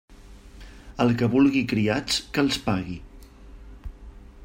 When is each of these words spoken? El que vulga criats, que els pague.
El 1.03 1.11
que 1.19 1.29
vulga 1.35 1.63
criats, 1.73 2.19
que 2.37 2.43
els 2.47 2.61
pague. 2.71 2.99